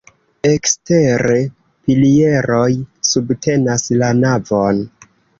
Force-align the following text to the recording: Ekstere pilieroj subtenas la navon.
Ekstere 0.51 1.35
pilieroj 1.89 2.69
subtenas 3.09 3.85
la 4.05 4.09
navon. 4.23 4.81